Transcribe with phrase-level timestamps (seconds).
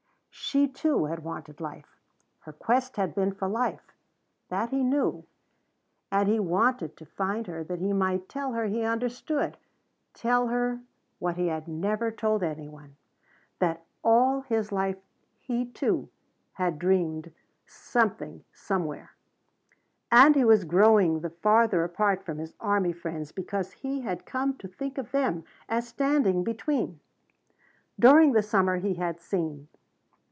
[0.33, 1.97] She, too, had wanted life.
[2.39, 3.93] Her quest had been for life
[4.49, 5.25] that he knew.
[6.11, 9.55] And he wanted to find her that he might tell her he understood,
[10.13, 10.81] tell her
[11.19, 12.97] what he had never told any one
[13.59, 14.97] that all his life
[15.39, 16.09] he, too,
[16.53, 19.11] had dreamed of a something somewhere.
[20.11, 24.55] And he was growing the farther apart from his army friends because he had come
[24.57, 26.99] to think of them as standing between.
[27.97, 29.69] During the summer he had seen.